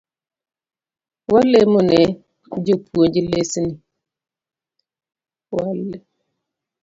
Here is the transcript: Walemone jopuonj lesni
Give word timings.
Walemone 1.31 1.99
jopuonj 2.65 3.15
lesni 3.31 3.71